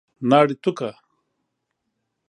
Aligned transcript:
ناړي 0.29 0.55
تو 0.63 0.69
کړه! 0.77 0.93